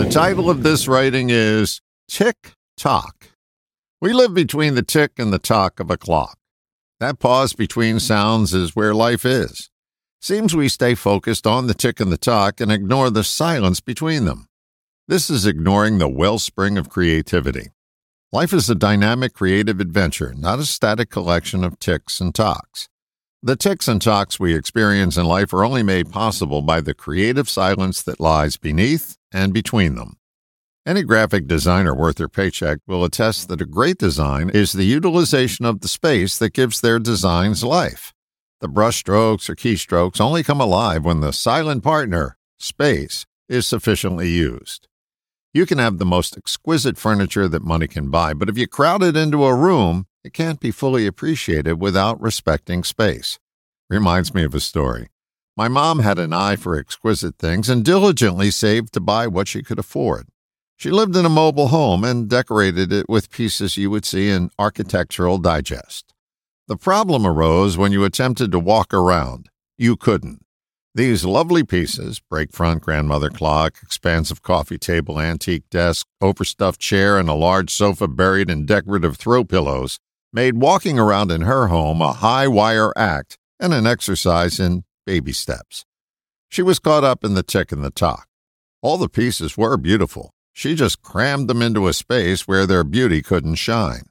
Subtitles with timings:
[0.00, 3.32] The title of this writing is Tick Tock.
[4.00, 6.38] We live between the tick and the tock of a clock.
[7.00, 9.68] That pause between sounds is where life is.
[10.18, 14.24] Seems we stay focused on the tick and the tock and ignore the silence between
[14.24, 14.46] them.
[15.06, 17.68] This is ignoring the wellspring of creativity.
[18.32, 22.88] Life is a dynamic creative adventure, not a static collection of ticks and tocks.
[23.42, 27.50] The ticks and tocks we experience in life are only made possible by the creative
[27.50, 30.16] silence that lies beneath and between them.
[30.86, 35.64] Any graphic designer worth their paycheck will attest that a great design is the utilization
[35.64, 38.14] of the space that gives their designs life.
[38.60, 44.88] The brushstrokes or keystrokes only come alive when the silent partner, space, is sufficiently used.
[45.52, 49.02] You can have the most exquisite furniture that money can buy, but if you crowd
[49.02, 53.38] it into a room, it can't be fully appreciated without respecting space.
[53.88, 55.08] Reminds me of a story.
[55.60, 59.62] My mom had an eye for exquisite things and diligently saved to buy what she
[59.62, 60.28] could afford.
[60.78, 64.48] She lived in a mobile home and decorated it with pieces you would see in
[64.58, 66.14] Architectural Digest.
[66.66, 69.50] The problem arose when you attempted to walk around.
[69.76, 70.40] You couldn't.
[70.94, 77.28] These lovely pieces break front grandmother clock, expansive coffee table, antique desk, overstuffed chair, and
[77.28, 79.98] a large sofa buried in decorative throw pillows
[80.32, 85.32] made walking around in her home a high wire act and an exercise in baby
[85.32, 85.84] steps.
[86.48, 88.28] She was caught up in the tick and the tock.
[88.80, 90.30] All the pieces were beautiful.
[90.52, 94.04] She just crammed them into a space where their beauty couldn't shine.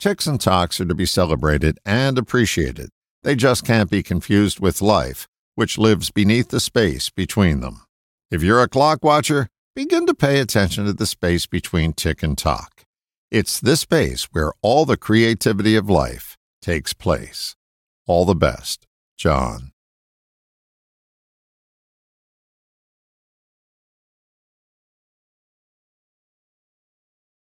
[0.00, 2.88] Ticks and tocks are to be celebrated and appreciated.
[3.24, 7.84] They just can't be confused with life, which lives beneath the space between them.
[8.30, 12.38] If you're a clock watcher, begin to pay attention to the space between tick and
[12.38, 12.86] tock.
[13.30, 17.54] It's this space where all the creativity of life takes place.
[18.06, 18.86] All the best,
[19.18, 19.72] John.